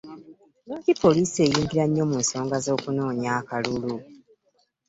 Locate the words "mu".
2.09-2.17